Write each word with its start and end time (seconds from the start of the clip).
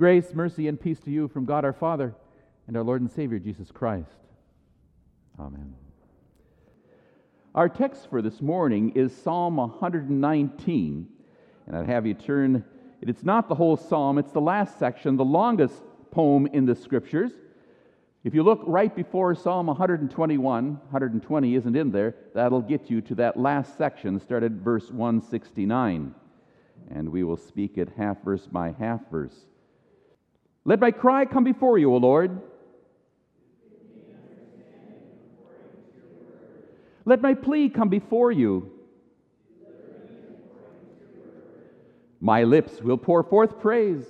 Grace, 0.00 0.32
mercy, 0.32 0.66
and 0.66 0.80
peace 0.80 0.98
to 1.00 1.10
you 1.10 1.28
from 1.28 1.44
God 1.44 1.62
our 1.62 1.74
Father 1.74 2.14
and 2.66 2.74
our 2.74 2.82
Lord 2.82 3.02
and 3.02 3.12
Savior 3.12 3.38
Jesus 3.38 3.70
Christ. 3.70 4.08
Amen. 5.38 5.74
Our 7.54 7.68
text 7.68 8.08
for 8.08 8.22
this 8.22 8.40
morning 8.40 8.92
is 8.94 9.14
Psalm 9.14 9.58
119, 9.58 11.06
and 11.66 11.76
I'd 11.76 11.84
have 11.84 12.06
you 12.06 12.14
turn. 12.14 12.64
It's 13.02 13.24
not 13.24 13.46
the 13.50 13.54
whole 13.54 13.76
psalm, 13.76 14.16
it's 14.16 14.32
the 14.32 14.40
last 14.40 14.78
section, 14.78 15.18
the 15.18 15.22
longest 15.22 15.82
poem 16.10 16.46
in 16.46 16.64
the 16.64 16.74
scriptures. 16.74 17.32
If 18.24 18.34
you 18.34 18.42
look 18.42 18.62
right 18.66 18.96
before 18.96 19.34
Psalm 19.34 19.66
121, 19.66 20.64
120 20.64 21.54
isn't 21.56 21.76
in 21.76 21.90
there, 21.90 22.14
that'll 22.34 22.62
get 22.62 22.88
you 22.88 23.02
to 23.02 23.14
that 23.16 23.38
last 23.38 23.76
section, 23.76 24.18
started 24.18 24.62
verse 24.62 24.90
169. 24.90 26.14
And 26.90 27.10
we 27.10 27.22
will 27.22 27.36
speak 27.36 27.76
it 27.76 27.90
half 27.98 28.22
verse 28.24 28.46
by 28.46 28.74
half 28.78 29.02
verse. 29.10 29.36
Let 30.64 30.80
my 30.80 30.90
cry 30.90 31.24
come 31.24 31.44
before 31.44 31.78
you, 31.78 31.92
O 31.92 31.96
Lord. 31.96 32.40
Let 37.04 37.22
my 37.22 37.34
plea 37.34 37.70
come 37.70 37.88
before 37.88 38.30
you. 38.30 38.70
My 42.20 42.44
lips 42.44 42.82
will 42.82 42.98
pour 42.98 43.22
forth 43.22 43.58
praise. 43.58 44.04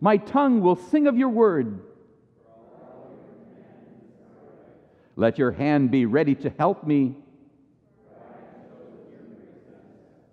My 0.00 0.16
tongue 0.16 0.60
will 0.60 0.76
sing 0.76 1.06
of 1.06 1.16
your 1.16 1.28
word. 1.28 1.80
Let 5.14 5.38
your 5.38 5.52
hand 5.52 5.90
be 5.90 6.06
ready 6.06 6.34
to 6.36 6.50
help 6.58 6.86
me. 6.86 7.16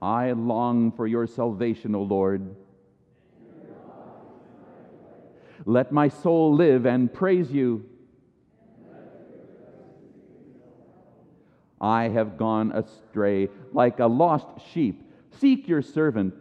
I 0.02 0.32
long 0.32 0.92
for 0.92 1.08
your 1.08 1.28
salvation, 1.28 1.96
O 1.96 2.02
Lord. 2.02 2.56
Let 5.66 5.92
my 5.92 6.10
soul 6.10 6.54
live 6.54 6.86
and 6.86 7.12
praise 7.14 7.52
you. 7.52 7.86
I 11.80 12.04
have 12.10 12.38
gone 12.38 12.72
astray 12.72 13.50
like 13.74 14.00
a 14.00 14.06
lost 14.06 14.48
sheep. 14.72 15.04
Seek 15.40 15.68
your 15.68 15.82
servant. 15.82 16.34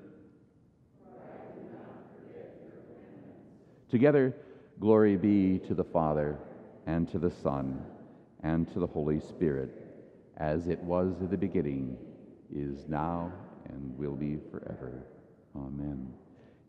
Together, 3.88 4.34
glory 4.80 5.16
be 5.16 5.58
to 5.66 5.74
the 5.74 5.84
Father, 5.84 6.38
and 6.86 7.10
to 7.10 7.18
the 7.18 7.30
Son, 7.30 7.84
and 8.42 8.72
to 8.72 8.78
the 8.78 8.86
Holy 8.86 9.20
Spirit, 9.20 9.70
as 10.38 10.68
it 10.68 10.78
was 10.80 11.20
in 11.20 11.28
the 11.28 11.36
beginning, 11.36 11.96
is 12.54 12.88
now, 12.88 13.32
and 13.68 13.96
will 13.98 14.16
be 14.16 14.38
forever. 14.50 15.04
Amen. 15.56 16.12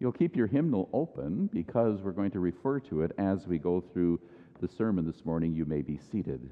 You'll 0.04 0.12
keep 0.12 0.36
your 0.36 0.48
hymnal 0.48 0.90
open 0.92 1.50
because 1.54 2.02
we're 2.02 2.12
going 2.12 2.32
to 2.32 2.42
refer 2.42 2.82
to 2.82 3.04
it 3.04 3.14
as 3.18 3.48
we 3.48 3.58
go 3.58 3.80
through 3.80 4.20
the 4.60 4.68
sermon 4.68 5.06
this 5.06 5.24
morning. 5.24 5.54
You 5.54 5.64
may 5.64 5.82
be 5.82 5.98
seated. 6.12 6.50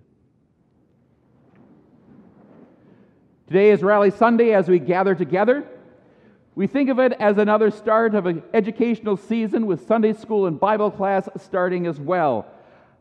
Today 3.48 3.72
is 3.72 3.84
Rally 3.84 4.10
Sunday 4.12 4.54
as 4.54 4.70
we 4.70 4.80
gather 4.80 5.16
together. 5.16 5.68
We 6.56 6.66
think 6.66 6.90
of 6.90 7.00
it 7.00 7.12
as 7.20 7.38
another 7.38 7.72
start 7.72 8.16
of 8.16 8.26
an 8.26 8.42
educational 8.54 9.18
season 9.18 9.66
with 9.66 9.86
Sunday 9.86 10.14
school 10.14 10.48
and 10.48 10.58
Bible 10.58 10.90
class 10.90 11.28
starting 11.38 11.88
as 11.88 12.00
well. 12.00 12.48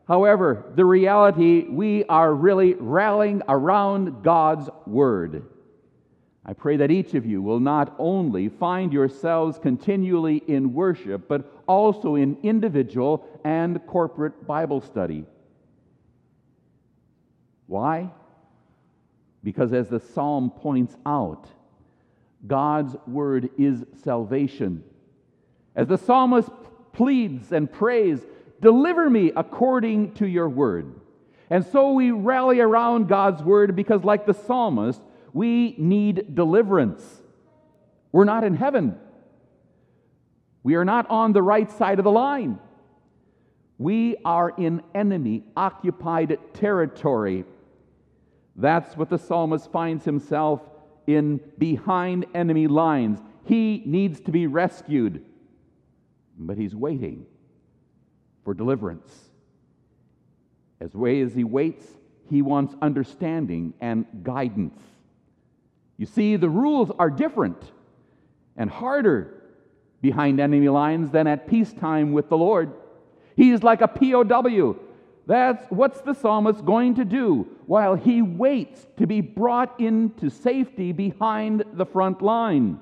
However, 0.05 0.65
the 0.75 0.83
reality, 0.83 1.61
we 1.69 2.03
are 2.03 2.33
really 2.33 2.73
rallying 2.73 3.41
around 3.47 4.21
God's 4.21 4.69
Word. 4.85 5.45
I 6.43 6.53
pray 6.53 6.77
that 6.77 6.89
each 6.89 7.13
of 7.13 7.25
you 7.25 7.41
will 7.41 7.59
not 7.59 7.93
only 7.99 8.49
find 8.49 8.91
yourselves 8.91 9.59
continually 9.59 10.37
in 10.47 10.73
worship, 10.73 11.27
but 11.27 11.51
also 11.67 12.15
in 12.15 12.37
individual 12.41 13.25
and 13.43 13.85
corporate 13.85 14.47
Bible 14.47 14.81
study. 14.81 15.25
Why? 17.67 18.11
Because 19.43 19.71
as 19.71 19.87
the 19.87 19.99
psalm 19.99 20.49
points 20.49 20.95
out, 21.05 21.47
God's 22.45 22.95
word 23.05 23.49
is 23.57 23.85
salvation. 24.03 24.83
As 25.75 25.87
the 25.87 25.97
psalmist 25.97 26.49
pleads 26.91 27.51
and 27.51 27.71
prays, 27.71 28.19
deliver 28.61 29.09
me 29.09 29.31
according 29.35 30.13
to 30.15 30.27
your 30.27 30.49
word. 30.49 30.93
And 31.51 31.65
so 31.65 31.93
we 31.93 32.11
rally 32.11 32.59
around 32.59 33.07
God's 33.07 33.43
word 33.43 33.75
because, 33.75 34.03
like 34.03 34.25
the 34.25 34.33
psalmist, 34.33 35.01
we 35.33 35.75
need 35.77 36.35
deliverance. 36.35 37.03
We're 38.11 38.25
not 38.25 38.43
in 38.43 38.55
heaven. 38.55 38.97
We 40.63 40.75
are 40.75 40.85
not 40.85 41.09
on 41.09 41.33
the 41.33 41.41
right 41.41 41.71
side 41.71 41.99
of 41.99 42.03
the 42.03 42.11
line. 42.11 42.59
We 43.77 44.17
are 44.23 44.49
in 44.49 44.83
enemy 44.93 45.43
occupied 45.57 46.37
territory. 46.53 47.45
That's 48.55 48.95
what 48.95 49.09
the 49.09 49.17
psalmist 49.17 49.71
finds 49.71 50.05
himself 50.05 50.61
in 51.07 51.39
behind 51.57 52.25
enemy 52.35 52.67
lines. 52.67 53.19
He 53.45 53.81
needs 53.85 54.19
to 54.21 54.31
be 54.31 54.45
rescued, 54.45 55.25
but 56.37 56.57
he's 56.57 56.75
waiting 56.75 57.25
for 58.43 58.53
deliverance. 58.53 59.11
As 60.79 60.93
way 60.93 61.21
as 61.21 61.33
he 61.33 61.43
waits, 61.43 61.85
he 62.29 62.41
wants 62.41 62.75
understanding 62.81 63.73
and 63.81 64.05
guidance. 64.23 64.79
You 66.01 66.07
see, 66.07 66.35
the 66.35 66.49
rules 66.49 66.89
are 66.97 67.11
different 67.11 67.61
and 68.57 68.71
harder 68.71 69.43
behind 70.01 70.39
enemy 70.39 70.67
lines 70.67 71.11
than 71.11 71.27
at 71.27 71.45
peacetime 71.45 72.11
with 72.11 72.27
the 72.27 72.37
Lord. 72.37 72.73
He's 73.35 73.61
like 73.61 73.81
a 73.81 73.87
POW 73.87 74.79
that's 75.27 75.63
what's 75.69 76.01
the 76.01 76.15
psalmist 76.15 76.65
going 76.65 76.95
to 76.95 77.05
do 77.05 77.47
while 77.67 77.93
he 77.93 78.23
waits 78.23 78.87
to 78.97 79.05
be 79.05 79.21
brought 79.21 79.79
into 79.79 80.31
safety 80.31 80.91
behind 80.91 81.63
the 81.73 81.85
front 81.85 82.23
line. 82.23 82.79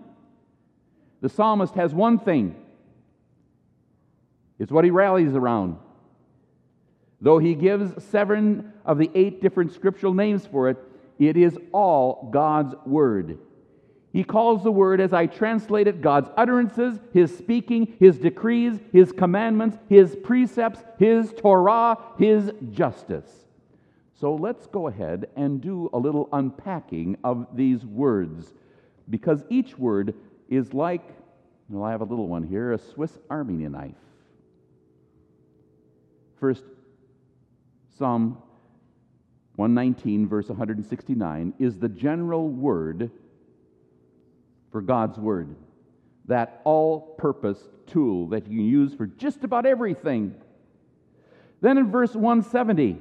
The 1.19 1.29
psalmist 1.29 1.75
has 1.75 1.93
one 1.93 2.19
thing. 2.19 2.55
It's 4.57 4.71
what 4.71 4.85
he 4.85 4.91
rallies 4.91 5.35
around. 5.35 5.75
Though 7.19 7.39
he 7.39 7.53
gives 7.53 8.01
seven 8.05 8.71
of 8.85 8.97
the 8.97 9.11
eight 9.13 9.41
different 9.41 9.73
scriptural 9.73 10.13
names 10.13 10.45
for 10.45 10.69
it, 10.69 10.77
it 11.19 11.37
is 11.37 11.57
all 11.71 12.29
God's 12.31 12.73
word. 12.85 13.37
He 14.11 14.23
calls 14.23 14.63
the 14.63 14.71
word, 14.71 14.99
as 14.99 15.13
I 15.13 15.27
translate 15.27 15.87
it, 15.87 16.01
God's 16.01 16.31
utterances, 16.35 16.97
His 17.13 17.37
speaking, 17.37 17.95
His 17.99 18.17
decrees, 18.17 18.79
His 18.91 19.11
commandments, 19.11 19.77
His 19.87 20.15
precepts, 20.15 20.83
His 20.97 21.31
Torah, 21.33 21.97
His 22.17 22.51
justice. 22.71 23.29
So 24.15 24.33
let's 24.33 24.65
go 24.65 24.87
ahead 24.87 25.27
and 25.35 25.61
do 25.61 25.89
a 25.93 25.99
little 25.99 26.27
unpacking 26.33 27.17
of 27.23 27.47
these 27.53 27.85
words, 27.85 28.51
because 29.09 29.43
each 29.49 29.77
word 29.77 30.15
is 30.49 30.73
like, 30.73 31.03
well, 31.69 31.83
I 31.83 31.91
have 31.91 32.01
a 32.01 32.05
little 32.05 32.27
one 32.27 32.43
here, 32.43 32.73
a 32.73 32.79
Swiss 32.79 33.15
Army 33.29 33.67
knife. 33.67 33.93
First, 36.39 36.63
Psalm 37.97 38.41
119, 39.59 40.25
verse 40.25 40.47
169, 40.47 41.53
is 41.59 41.77
the 41.77 41.89
general 41.89 42.47
word 42.47 43.11
for 44.71 44.79
God's 44.79 45.17
Word. 45.17 45.53
That 46.27 46.61
all 46.63 47.01
purpose 47.17 47.59
tool 47.85 48.27
that 48.27 48.49
you 48.49 48.61
use 48.61 48.93
for 48.93 49.05
just 49.05 49.43
about 49.43 49.65
everything. 49.65 50.33
Then 51.59 51.77
in 51.77 51.91
verse 51.91 52.15
170, 52.15 52.99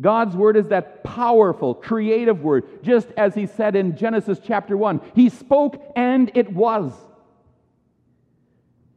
God's 0.00 0.34
Word 0.34 0.56
is 0.56 0.68
that 0.68 1.04
powerful, 1.04 1.74
creative 1.74 2.40
Word, 2.40 2.82
just 2.82 3.08
as 3.18 3.34
He 3.34 3.44
said 3.44 3.76
in 3.76 3.94
Genesis 3.94 4.40
chapter 4.42 4.74
1. 4.74 5.02
He 5.14 5.28
spoke 5.28 5.92
and 5.94 6.30
it 6.34 6.50
was. 6.50 6.94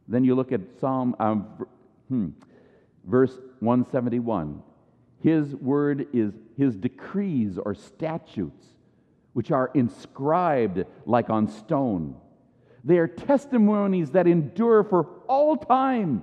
Then 0.08 0.24
you 0.24 0.34
look 0.34 0.52
at 0.52 0.62
Psalm, 0.80 1.16
um, 1.20 1.66
hmm, 2.08 2.28
verse 3.04 3.36
171. 3.60 4.62
His 5.22 5.54
Word 5.54 6.08
is 6.12 6.32
His 6.56 6.76
decrees 6.76 7.58
or 7.58 7.74
statutes 7.74 8.66
which 9.32 9.50
are 9.50 9.70
inscribed 9.74 10.84
like 11.06 11.30
on 11.30 11.48
stone. 11.48 12.16
They 12.84 12.98
are 12.98 13.06
testimonies 13.06 14.10
that 14.10 14.26
endure 14.26 14.84
for 14.84 15.06
all 15.28 15.56
time. 15.56 16.22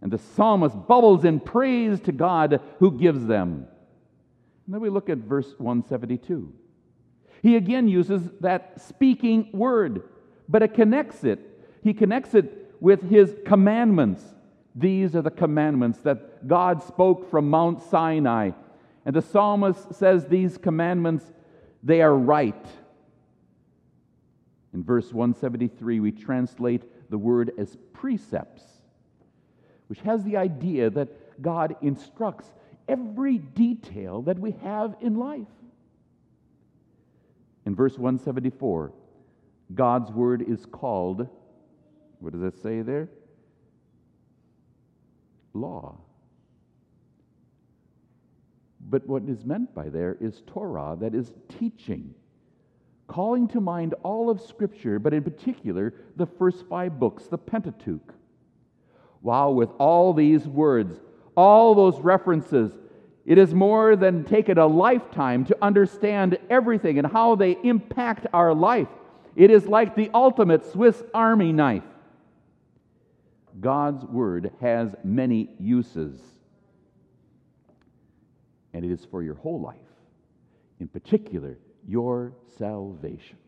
And 0.00 0.12
the 0.12 0.18
psalmist 0.18 0.76
bubbles 0.86 1.24
in 1.24 1.40
praise 1.40 2.00
to 2.02 2.12
God 2.12 2.60
who 2.78 2.98
gives 2.98 3.26
them. 3.26 3.66
And 4.66 4.74
then 4.74 4.80
we 4.80 4.90
look 4.90 5.08
at 5.08 5.18
verse 5.18 5.54
172. 5.58 6.52
He 7.42 7.56
again 7.56 7.88
uses 7.88 8.22
that 8.40 8.80
speaking 8.80 9.48
word, 9.52 10.02
but 10.48 10.62
it 10.62 10.74
connects 10.74 11.24
it. 11.24 11.40
He 11.82 11.94
connects 11.94 12.34
it 12.34 12.74
with 12.80 13.08
his 13.08 13.34
commandments. 13.46 14.22
These 14.78 15.16
are 15.16 15.22
the 15.22 15.30
commandments 15.30 15.98
that 16.00 16.46
God 16.46 16.82
spoke 16.84 17.28
from 17.30 17.50
Mount 17.50 17.82
Sinai. 17.82 18.52
And 19.04 19.16
the 19.16 19.22
psalmist 19.22 19.94
says 19.94 20.26
these 20.26 20.56
commandments 20.56 21.24
they 21.82 22.00
are 22.00 22.14
right. 22.14 22.66
In 24.72 24.84
verse 24.84 25.12
173, 25.12 25.98
we 26.00 26.12
translate 26.12 27.10
the 27.10 27.18
word 27.18 27.52
as 27.58 27.76
precepts, 27.92 28.62
which 29.88 30.00
has 30.00 30.22
the 30.22 30.36
idea 30.36 30.90
that 30.90 31.42
God 31.42 31.76
instructs 31.82 32.52
every 32.88 33.38
detail 33.38 34.22
that 34.22 34.38
we 34.38 34.52
have 34.62 34.94
in 35.00 35.16
life. 35.16 35.46
In 37.64 37.74
verse 37.74 37.98
174, 37.98 38.92
God's 39.74 40.10
word 40.12 40.42
is 40.42 40.66
called, 40.66 41.28
what 42.20 42.32
does 42.32 42.42
it 42.42 42.62
say 42.62 42.82
there? 42.82 43.08
Law. 45.54 45.98
But 48.80 49.06
what 49.06 49.22
is 49.28 49.44
meant 49.44 49.74
by 49.74 49.88
there 49.88 50.16
is 50.20 50.42
Torah, 50.46 50.96
that 51.00 51.14
is 51.14 51.32
teaching, 51.58 52.14
calling 53.06 53.48
to 53.48 53.60
mind 53.60 53.94
all 54.02 54.30
of 54.30 54.40
Scripture, 54.40 54.98
but 54.98 55.12
in 55.12 55.22
particular 55.22 55.94
the 56.16 56.26
first 56.26 56.64
five 56.68 56.98
books, 56.98 57.24
the 57.26 57.38
Pentateuch. 57.38 58.14
Wow, 59.20 59.50
with 59.50 59.70
all 59.78 60.14
these 60.14 60.46
words, 60.46 61.00
all 61.36 61.74
those 61.74 62.00
references, 62.00 62.72
it 63.26 63.36
is 63.36 63.52
more 63.52 63.94
than 63.94 64.24
taken 64.24 64.56
a 64.56 64.66
lifetime 64.66 65.44
to 65.46 65.56
understand 65.60 66.38
everything 66.48 66.98
and 66.98 67.06
how 67.06 67.34
they 67.34 67.58
impact 67.62 68.26
our 68.32 68.54
life. 68.54 68.88
It 69.36 69.50
is 69.50 69.66
like 69.66 69.94
the 69.94 70.10
ultimate 70.14 70.64
Swiss 70.72 71.02
Army 71.12 71.52
knife. 71.52 71.82
God's 73.60 74.04
Word 74.04 74.52
has 74.60 74.94
many 75.02 75.50
uses, 75.58 76.20
and 78.72 78.84
it 78.84 78.90
is 78.90 79.04
for 79.04 79.22
your 79.22 79.34
whole 79.34 79.60
life, 79.60 79.76
in 80.80 80.88
particular, 80.88 81.58
your 81.86 82.32
salvation. 82.58 83.38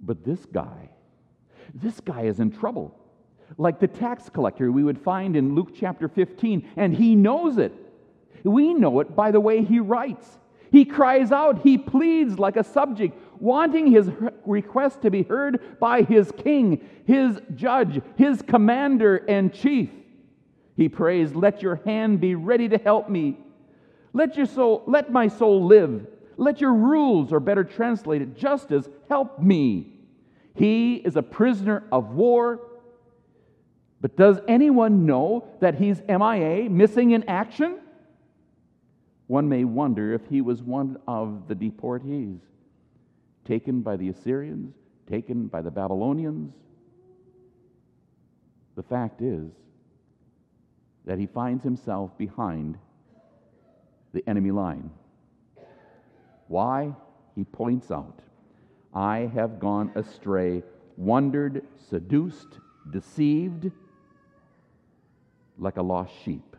But 0.00 0.24
this 0.24 0.44
guy, 0.46 0.90
this 1.74 2.00
guy 2.00 2.22
is 2.22 2.40
in 2.40 2.50
trouble 2.50 2.98
like 3.58 3.80
the 3.80 3.88
tax 3.88 4.28
collector 4.28 4.70
we 4.70 4.84
would 4.84 4.98
find 4.98 5.36
in 5.36 5.54
Luke 5.54 5.70
chapter 5.78 6.08
15, 6.08 6.70
and 6.76 6.94
he 6.94 7.14
knows 7.14 7.58
it. 7.58 7.72
We 8.44 8.74
know 8.74 9.00
it 9.00 9.14
by 9.14 9.30
the 9.30 9.40
way 9.40 9.62
he 9.62 9.78
writes. 9.80 10.38
He 10.70 10.84
cries 10.84 11.32
out, 11.32 11.60
he 11.62 11.76
pleads 11.76 12.38
like 12.38 12.56
a 12.56 12.64
subject, 12.64 13.18
wanting 13.42 13.88
his 13.88 14.08
request 14.46 15.02
to 15.02 15.10
be 15.10 15.24
heard 15.24 15.80
by 15.80 16.02
his 16.02 16.30
king, 16.38 16.80
his 17.04 17.40
judge, 17.56 18.00
his 18.16 18.40
commander 18.40 19.16
and 19.16 19.52
chief. 19.52 19.90
He 20.76 20.88
prays, 20.88 21.34
Let 21.34 21.60
your 21.60 21.80
hand 21.84 22.20
be 22.20 22.36
ready 22.36 22.68
to 22.68 22.78
help 22.78 23.10
me. 23.10 23.36
Let, 24.12 24.36
your 24.36 24.46
soul, 24.46 24.84
let 24.86 25.10
my 25.10 25.26
soul 25.26 25.66
live. 25.66 26.06
Let 26.36 26.60
your 26.60 26.72
rules, 26.72 27.32
or 27.32 27.40
better 27.40 27.64
translated, 27.64 28.36
justice, 28.36 28.88
help 29.08 29.40
me. 29.40 29.92
He 30.54 30.94
is 30.94 31.16
a 31.16 31.22
prisoner 31.22 31.82
of 31.90 32.14
war. 32.14 32.60
But 34.00 34.16
does 34.16 34.38
anyone 34.46 35.04
know 35.04 35.48
that 35.60 35.74
he's 35.74 36.00
MIA, 36.08 36.70
missing 36.70 37.10
in 37.10 37.24
action? 37.28 37.80
One 39.26 39.48
may 39.48 39.64
wonder 39.64 40.14
if 40.14 40.22
he 40.28 40.40
was 40.40 40.62
one 40.62 40.98
of 41.08 41.48
the 41.48 41.54
deportees 41.56 42.38
taken 43.44 43.80
by 43.82 43.96
the 43.96 44.08
Assyrians, 44.08 44.74
taken 45.08 45.46
by 45.46 45.62
the 45.62 45.70
Babylonians. 45.70 46.54
The 48.76 48.82
fact 48.82 49.20
is 49.20 49.50
that 51.04 51.18
he 51.18 51.26
finds 51.26 51.62
himself 51.64 52.16
behind 52.16 52.78
the 54.12 54.22
enemy 54.28 54.50
line. 54.50 54.90
Why? 56.48 56.94
He 57.34 57.44
points 57.44 57.90
out 57.90 58.20
I 58.94 59.30
have 59.34 59.58
gone 59.58 59.90
astray, 59.94 60.62
wandered, 60.96 61.64
seduced, 61.88 62.58
deceived, 62.90 63.70
like 65.58 65.76
a 65.76 65.82
lost 65.82 66.12
sheep. 66.24 66.56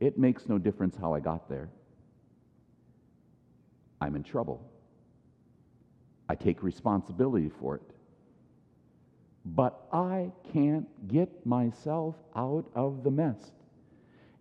It 0.00 0.18
makes 0.18 0.48
no 0.48 0.58
difference 0.58 0.96
how 0.96 1.12
I 1.12 1.20
got 1.20 1.48
there. 1.48 1.68
I'm 4.00 4.14
in 4.16 4.22
trouble. 4.22 4.62
I 6.28 6.34
take 6.34 6.62
responsibility 6.62 7.48
for 7.48 7.76
it. 7.76 7.90
But 9.44 9.86
I 9.92 10.30
can't 10.52 10.86
get 11.08 11.46
myself 11.46 12.16
out 12.36 12.66
of 12.74 13.02
the 13.02 13.10
mess. 13.10 13.52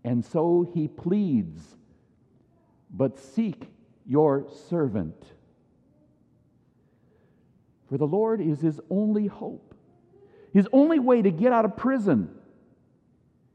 And 0.03 0.23
so 0.23 0.69
he 0.73 0.87
pleads, 0.87 1.75
But 2.91 3.19
seek 3.19 3.69
your 4.05 4.47
servant. 4.69 5.23
For 7.89 7.97
the 7.97 8.07
Lord 8.07 8.41
is 8.41 8.59
his 8.59 8.81
only 8.89 9.27
hope, 9.27 9.73
his 10.53 10.67
only 10.73 10.99
way 10.99 11.21
to 11.21 11.31
get 11.31 11.53
out 11.53 11.63
of 11.63 11.77
prison. 11.77 12.29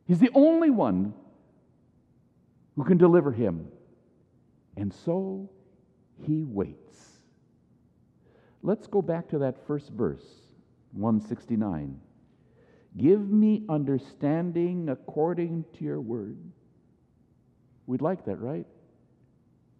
He's 0.06 0.20
the 0.20 0.30
only 0.34 0.70
one 0.70 1.12
who 2.76 2.84
can 2.84 2.96
deliver 2.96 3.30
him. 3.30 3.68
And 4.76 4.92
so 4.92 5.50
he 6.26 6.44
waits. 6.44 7.11
Let's 8.62 8.86
go 8.86 9.02
back 9.02 9.28
to 9.30 9.38
that 9.38 9.66
first 9.66 9.90
verse, 9.90 10.24
169. 10.92 11.98
Give 12.96 13.20
me 13.20 13.64
understanding 13.68 14.88
according 14.88 15.64
to 15.78 15.84
your 15.84 16.00
word. 16.00 16.38
We'd 17.86 18.02
like 18.02 18.24
that, 18.26 18.40
right? 18.40 18.66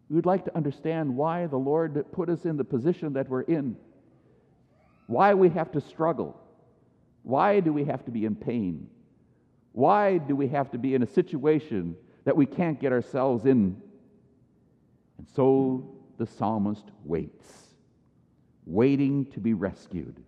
We'd 0.08 0.26
like 0.26 0.44
to 0.46 0.56
understand 0.56 1.16
why 1.16 1.46
the 1.46 1.56
Lord 1.56 2.04
put 2.12 2.28
us 2.28 2.44
in 2.44 2.56
the 2.56 2.64
position 2.64 3.12
that 3.14 3.28
we're 3.28 3.42
in, 3.42 3.76
why 5.06 5.34
we 5.34 5.48
have 5.50 5.72
to 5.72 5.80
struggle, 5.80 6.38
why 7.22 7.60
do 7.60 7.72
we 7.72 7.84
have 7.84 8.04
to 8.06 8.10
be 8.10 8.24
in 8.24 8.34
pain, 8.34 8.88
why 9.72 10.18
do 10.18 10.36
we 10.36 10.48
have 10.48 10.70
to 10.72 10.78
be 10.78 10.94
in 10.94 11.02
a 11.02 11.06
situation 11.06 11.96
that 12.24 12.36
we 12.36 12.46
can't 12.46 12.80
get 12.80 12.92
ourselves 12.92 13.46
in. 13.46 13.80
And 15.18 15.28
so 15.34 15.96
the 16.18 16.26
psalmist 16.26 16.84
waits, 17.04 17.71
waiting 18.66 19.26
to 19.26 19.40
be 19.40 19.54
rescued. 19.54 20.22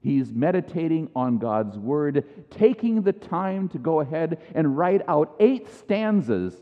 He's 0.00 0.32
meditating 0.32 1.10
on 1.16 1.38
God's 1.38 1.76
word, 1.76 2.24
taking 2.50 3.02
the 3.02 3.12
time 3.12 3.68
to 3.70 3.78
go 3.78 4.00
ahead 4.00 4.38
and 4.54 4.76
write 4.76 5.02
out 5.08 5.34
eight 5.40 5.68
stanzas 5.74 6.54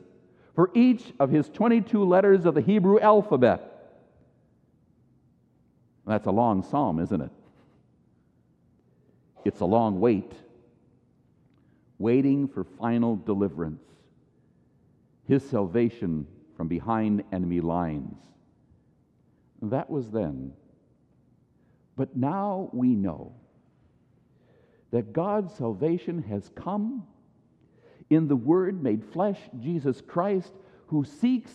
for 0.55 0.71
each 0.75 1.13
of 1.21 1.31
his 1.31 1.49
22 1.51 2.03
letters 2.05 2.47
of 2.47 2.55
the 2.55 2.63
Hebrew 2.63 2.99
alphabet. 2.99 3.73
That's 6.07 6.27
a 6.27 6.31
long 6.31 6.63
psalm, 6.63 6.99
isn't 7.01 7.21
it? 7.21 7.31
It's 9.45 9.61
a 9.61 9.67
long 9.67 10.01
wait, 10.01 10.33
waiting 11.99 12.49
for 12.49 12.65
final 12.65 13.17
deliverance 13.17 13.83
his 15.27 15.49
salvation 15.49 16.27
from 16.57 16.69
behind 16.69 17.25
enemy 17.33 17.61
lines. 17.61 18.17
That 19.63 19.91
was 19.91 20.11
then. 20.11 20.53
But 21.97 22.17
now 22.17 22.69
we 22.73 22.89
know 22.95 23.33
that 24.91 25.13
God's 25.13 25.55
salvation 25.55 26.23
has 26.25 26.51
come 26.55 27.07
in 28.11 28.29
the 28.29 28.37
Word 28.37 28.83
made 28.83 29.05
flesh, 29.05 29.39
Jesus 29.59 30.01
Christ, 30.01 30.53
who 30.89 31.05
seeks 31.05 31.51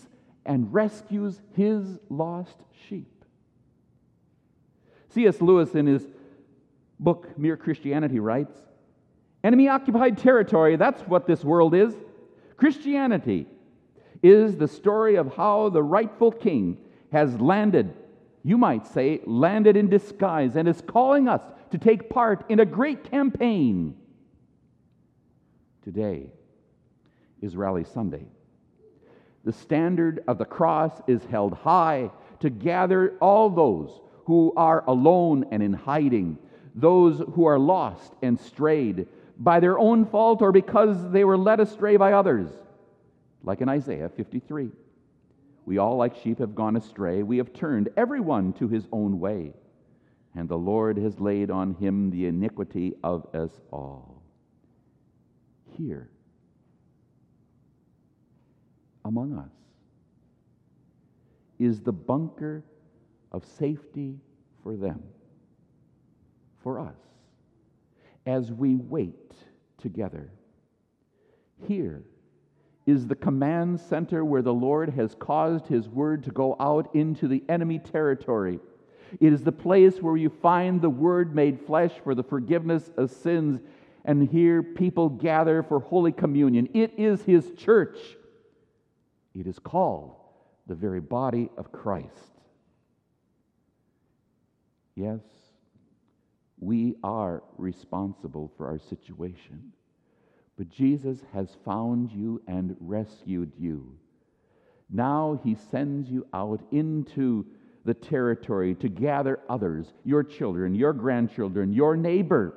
and 0.46 0.74
rescues 0.74 1.40
his 1.54 2.00
lost 2.10 2.58
sheep. 2.88 3.08
C.S. 5.10 5.42
Lewis, 5.42 5.76
in 5.76 5.88
his 5.88 6.06
book 7.00 7.38
Mere 7.38 7.58
Christianity, 7.58 8.20
writes 8.20 8.58
Enemy 9.44 9.70
occupied 9.70 10.18
territory, 10.18 10.76
that's 10.76 11.02
what 11.04 11.26
this 11.26 11.44
world 11.44 11.74
is. 11.74 11.96
Christianity 12.58 13.48
is 14.22 14.56
the 14.56 14.68
story 14.68 15.16
of 15.16 15.36
how 15.36 15.70
the 15.70 15.82
rightful 15.82 16.32
king 16.32 16.78
has 17.12 17.40
landed, 17.40 17.94
you 18.44 18.58
might 18.58 18.88
say, 18.88 19.22
landed 19.26 19.78
in 19.78 19.90
disguise, 19.90 20.56
and 20.56 20.68
is 20.68 20.82
calling 20.82 21.28
us 21.28 21.42
to 21.72 21.78
take 21.78 22.10
part 22.10 22.46
in 22.50 22.60
a 22.60 22.66
great 22.66 23.10
campaign. 23.10 23.96
Today 25.84 26.28
is 27.42 27.56
Rally 27.56 27.84
Sunday. 27.84 28.26
The 29.44 29.54
standard 29.54 30.24
of 30.28 30.38
the 30.38 30.46
cross 30.46 30.92
is 31.08 31.24
held 31.26 31.54
high 31.54 32.12
to 32.40 32.50
gather 32.50 33.18
all 33.20 33.50
those 33.50 34.00
who 34.26 34.54
are 34.56 34.84
alone 34.88 35.46
and 35.52 35.64
in 35.64 35.74
hiding, 35.74 36.38
those 36.76 37.22
who 37.34 37.46
are 37.46 37.60
lost 37.60 38.14
and 38.22 38.40
strayed 38.40 39.08
by 39.38 39.60
their 39.60 39.80
own 39.80 40.06
fault 40.06 40.42
or 40.42 40.52
because 40.52 41.12
they 41.12 41.24
were 41.24 41.38
led 41.38 41.60
astray 41.60 41.98
by 41.98 42.14
others 42.14 42.48
like 43.44 43.62
in 43.62 43.70
Isaiah 43.70 44.10
53. 44.10 44.70
We 45.66 45.78
all, 45.78 45.98
like 45.98 46.16
sheep, 46.16 46.40
have 46.40 46.56
gone 46.56 46.76
astray. 46.76 47.24
We 47.24 47.38
have 47.38 47.54
turned 47.54 47.90
everyone 47.96 48.54
to 48.54 48.68
his 48.68 48.88
own 48.92 49.20
way, 49.20 49.54
and 50.36 50.50
the 50.50 50.58
Lord 50.58 50.98
has 50.98 51.20
laid 51.20 51.52
on 51.52 51.76
him 51.76 52.10
the 52.10 52.26
iniquity 52.26 52.94
of 53.04 53.28
us 53.36 53.52
all. 53.72 54.24
Here, 55.78 56.10
among 59.06 59.38
us, 59.38 59.52
is 61.60 61.82
the 61.82 61.94
bunker 61.94 62.64
of 63.32 63.46
safety 63.46 64.20
for 64.64 64.76
them, 64.76 65.02
for 66.64 66.80
us, 66.80 66.98
as 68.26 68.52
we 68.52 68.76
wait 68.76 69.32
together. 69.78 70.32
Here 71.68 72.04
is 72.86 73.08
the 73.08 73.16
command 73.16 73.80
center 73.80 74.26
where 74.26 74.42
the 74.42 74.54
Lord 74.54 74.90
has 74.90 75.16
caused 75.16 75.68
His 75.68 75.88
word 75.88 76.24
to 76.24 76.32
go 76.32 76.56
out 76.60 76.94
into 76.96 77.28
the 77.28 77.44
enemy 77.48 77.80
territory. 77.80 78.60
It 79.20 79.34
is 79.34 79.44
the 79.44 79.52
place 79.52 80.02
where 80.02 80.18
you 80.18 80.30
find 80.30 80.82
the 80.82 80.90
Word 80.90 81.36
made 81.36 81.66
flesh 81.66 81.92
for 82.04 82.16
the 82.16 82.24
forgiveness 82.24 82.90
of 82.98 83.12
sins, 83.12 83.62
and 84.06 84.28
here 84.30 84.64
people 84.64 85.10
gather 85.10 85.64
for 85.64 85.80
Holy 85.80 86.12
Communion. 86.12 86.70
It 86.74 86.94
is 86.98 87.22
His 87.24 87.52
church. 87.58 87.98
It 89.36 89.48
is 89.48 89.60
called 89.60 90.16
the 90.68 90.76
very 90.76 91.02
body 91.02 91.50
of 91.58 91.72
Christ. 91.72 92.08
Yes, 94.96 95.22
we 96.60 96.96
are 97.04 97.44
responsible 97.58 98.52
for 98.56 98.68
our 98.68 98.78
situation, 98.78 99.74
but 100.58 100.70
Jesus 100.70 101.20
has 101.34 101.58
found 101.66 102.12
you 102.12 102.42
and 102.48 102.76
rescued 102.80 103.52
you. 103.58 103.98
Now 104.90 105.40
he 105.44 105.56
sends 105.56 106.10
you 106.10 106.28
out 106.34 106.62
into 106.72 107.46
the 107.86 107.94
territory 107.94 108.76
to 108.76 108.90
gather 108.90 109.40
others, 109.50 109.94
your 110.04 110.24
children, 110.24 110.76
your 110.76 110.94
grandchildren, 110.94 111.74
your 111.74 111.96
neighbor. 111.96 112.54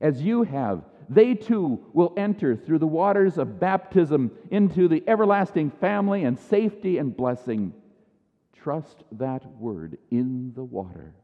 As 0.00 0.22
you 0.22 0.44
have, 0.44 0.84
they 1.10 1.34
too 1.34 1.84
will 1.92 2.14
enter 2.16 2.54
through 2.54 2.78
the 2.78 2.86
waters 2.86 3.38
of 3.38 3.58
baptism 3.58 4.30
into 4.50 4.88
the 4.88 5.02
everlasting 5.06 5.70
family 5.70 6.24
and 6.24 6.38
safety 6.38 6.98
and 6.98 7.16
blessing. 7.16 7.72
Trust 8.54 9.02
that 9.12 9.44
word 9.58 9.98
in 10.10 10.52
the 10.54 10.64
water. 10.64 11.14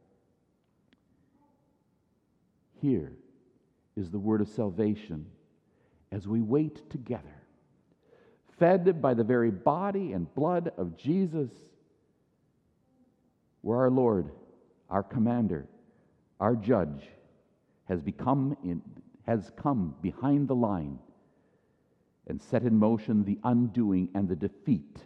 Here 2.80 3.12
is 3.96 4.10
the 4.10 4.18
word 4.18 4.40
of 4.40 4.48
salvation 4.48 5.26
as 6.14 6.28
we 6.28 6.40
wait 6.40 6.88
together, 6.90 7.42
fed 8.58 9.02
by 9.02 9.14
the 9.14 9.24
very 9.24 9.50
body 9.50 10.12
and 10.12 10.32
blood 10.34 10.70
of 10.78 10.96
Jesus 10.96 11.50
where 13.62 13.78
our 13.78 13.90
Lord, 13.90 14.30
our 14.88 15.02
commander, 15.02 15.66
our 16.38 16.54
judge, 16.54 17.08
has 17.88 18.00
become 18.00 18.56
in, 18.62 18.80
has 19.26 19.50
come 19.56 19.96
behind 20.02 20.46
the 20.46 20.54
line 20.54 20.98
and 22.28 22.40
set 22.40 22.62
in 22.62 22.78
motion 22.78 23.24
the 23.24 23.38
undoing 23.42 24.08
and 24.14 24.28
the 24.28 24.36
defeat 24.36 24.98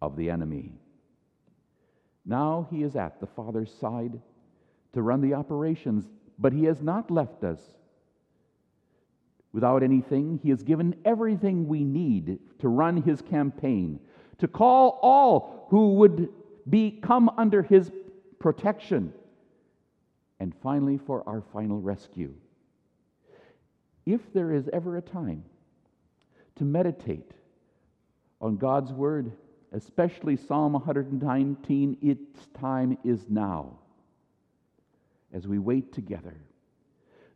of 0.00 0.16
the 0.16 0.30
enemy. 0.30 0.72
Now 2.24 2.68
he 2.70 2.82
is 2.84 2.94
at 2.94 3.18
the 3.20 3.26
Father's 3.26 3.72
side 3.80 4.20
to 4.92 5.02
run 5.02 5.20
the 5.22 5.34
operations, 5.34 6.04
but 6.38 6.52
he 6.52 6.64
has 6.64 6.82
not 6.82 7.10
left 7.10 7.42
us 7.42 7.60
without 9.56 9.82
anything. 9.82 10.38
He 10.42 10.50
has 10.50 10.62
given 10.62 10.94
everything 11.06 11.66
we 11.66 11.82
need 11.82 12.38
to 12.58 12.68
run 12.68 13.00
his 13.00 13.22
campaign, 13.22 13.98
to 14.36 14.46
call 14.46 14.98
all 15.00 15.66
who 15.70 15.94
would 15.94 16.28
be 16.68 16.90
come 16.90 17.30
under 17.38 17.62
his 17.62 17.90
protection, 18.38 19.14
and 20.40 20.54
finally 20.62 20.98
for 20.98 21.26
our 21.26 21.42
final 21.54 21.80
rescue. 21.80 22.34
If 24.04 24.20
there 24.34 24.52
is 24.52 24.68
ever 24.74 24.98
a 24.98 25.00
time 25.00 25.42
to 26.56 26.64
meditate 26.64 27.32
on 28.42 28.58
God's 28.58 28.92
word, 28.92 29.32
especially 29.72 30.36
Psalm 30.36 30.74
119, 30.74 31.96
its 32.02 32.46
time 32.60 32.98
is 33.04 33.24
now 33.30 33.78
as 35.32 35.46
we 35.48 35.58
wait 35.58 35.94
together. 35.94 36.36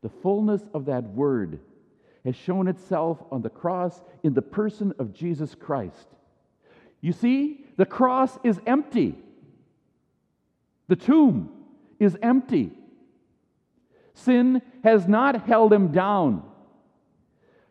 The 0.02 0.10
fullness 0.22 0.60
of 0.74 0.84
that 0.84 1.04
word 1.04 1.60
has 2.24 2.36
shown 2.36 2.68
itself 2.68 3.22
on 3.30 3.42
the 3.42 3.50
cross 3.50 4.00
in 4.22 4.34
the 4.34 4.42
person 4.42 4.92
of 4.98 5.14
Jesus 5.14 5.54
Christ. 5.54 6.06
You 7.00 7.12
see, 7.12 7.64
the 7.76 7.86
cross 7.86 8.38
is 8.44 8.60
empty. 8.66 9.16
The 10.88 10.96
tomb 10.96 11.50
is 11.98 12.16
empty. 12.20 12.72
Sin 14.14 14.60
has 14.84 15.08
not 15.08 15.46
held 15.46 15.72
him 15.72 15.92
down. 15.92 16.42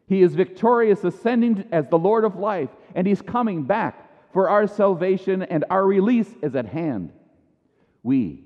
He 0.08 0.24
is 0.24 0.34
victorious, 0.34 1.04
ascending 1.04 1.66
as 1.72 1.88
the 1.88 2.00
Lord 2.00 2.26
of 2.26 2.36
life, 2.36 2.70
and 2.96 3.06
he's 3.06 3.22
coming 3.22 3.64
back 3.64 4.10
for 4.34 4.50
our 4.50 4.66
salvation, 4.66 5.44
and 5.44 5.66
our 5.70 5.86
release 5.86 6.30
is 6.42 6.56
at 6.56 6.66
hand. 6.66 7.12
We, 8.02 8.44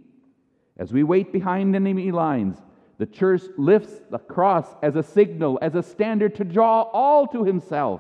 as 0.77 0.91
we 0.91 1.03
wait 1.03 1.31
behind 1.31 1.75
enemy 1.75 2.12
lines, 2.12 2.57
the 3.03 3.07
church 3.07 3.41
lifts 3.57 3.91
the 4.12 4.17
cross 4.17 4.65
as 4.81 4.95
a 4.95 5.03
signal, 5.03 5.60
as 5.62 5.75
a 5.75 5.83
standard 5.83 6.36
to 6.36 6.45
draw 6.45 6.83
all 6.83 7.27
to 7.27 7.43
himself 7.43 8.00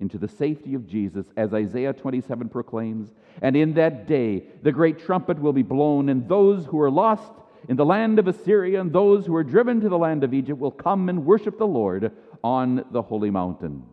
into 0.00 0.18
the 0.18 0.26
safety 0.26 0.74
of 0.74 0.88
Jesus, 0.88 1.26
as 1.36 1.54
Isaiah 1.54 1.92
27 1.92 2.48
proclaims. 2.48 3.12
And 3.40 3.54
in 3.54 3.74
that 3.74 4.08
day, 4.08 4.48
the 4.64 4.72
great 4.72 4.98
trumpet 4.98 5.38
will 5.38 5.52
be 5.52 5.62
blown, 5.62 6.08
and 6.08 6.28
those 6.28 6.66
who 6.66 6.80
are 6.80 6.90
lost 6.90 7.30
in 7.68 7.76
the 7.76 7.84
land 7.84 8.18
of 8.18 8.26
Assyria 8.26 8.80
and 8.80 8.92
those 8.92 9.26
who 9.26 9.36
are 9.36 9.44
driven 9.44 9.80
to 9.82 9.88
the 9.88 9.96
land 9.96 10.24
of 10.24 10.34
Egypt 10.34 10.58
will 10.58 10.72
come 10.72 11.08
and 11.08 11.24
worship 11.24 11.56
the 11.56 11.64
Lord 11.64 12.10
on 12.42 12.84
the 12.90 13.02
holy 13.02 13.30
mountain. 13.30 13.84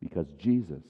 Because 0.00 0.32
Jesus 0.32 0.82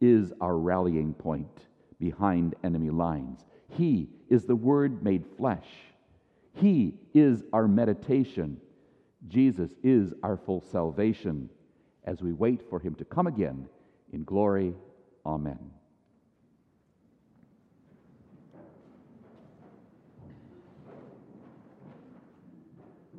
is 0.00 0.32
our 0.40 0.56
rallying 0.56 1.12
point 1.12 1.66
behind 1.98 2.54
enemy 2.64 2.88
lines. 2.88 3.44
He 3.68 4.08
is 4.30 4.44
the 4.44 4.56
Word 4.56 5.02
made 5.02 5.26
flesh. 5.36 5.66
He 6.54 6.94
is 7.14 7.42
our 7.52 7.68
meditation. 7.68 8.60
Jesus 9.28 9.70
is 9.82 10.12
our 10.22 10.36
full 10.36 10.60
salvation 10.60 11.48
as 12.04 12.22
we 12.22 12.32
wait 12.32 12.62
for 12.68 12.78
him 12.78 12.94
to 12.96 13.04
come 13.04 13.26
again 13.26 13.68
in 14.12 14.24
glory. 14.24 14.74
Amen. 15.24 15.58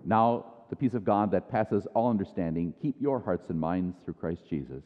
Now, 0.03 0.45
the 0.69 0.75
peace 0.75 0.93
of 0.93 1.03
God 1.03 1.31
that 1.31 1.49
passes 1.49 1.85
all 1.93 2.09
understanding, 2.09 2.73
keep 2.81 2.95
your 2.99 3.19
hearts 3.19 3.49
and 3.49 3.59
minds 3.59 3.97
through 4.03 4.15
Christ 4.15 4.41
Jesus. 4.49 4.83